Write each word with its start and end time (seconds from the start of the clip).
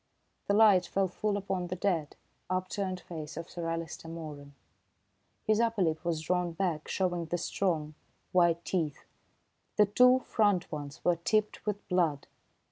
The 0.47 0.55
light 0.55 0.87
fell 0.87 1.07
full 1.07 1.37
upon 1.37 1.67
the 1.67 1.75
dead, 1.75 2.15
upturned 2.49 2.99
face 3.01 3.37
of 3.37 3.47
Sir 3.47 3.69
Alister 3.69 4.07
Moeran. 4.07 4.53
His 5.43 5.59
upper 5.59 5.83
lip 5.83 6.03
was 6.03 6.21
drawn 6.21 6.53
back, 6.53 6.87
showing 6.87 7.27
the 7.27 7.37
strong, 7.37 7.93
white 8.31 8.65
teeth. 8.65 9.05
The 9.75 9.85
two 9.85 10.17
front 10.21 10.71
ones 10.71 11.05
were 11.05 11.17
tipped 11.17 11.63
with 11.67 11.87
blood. 11.87 12.25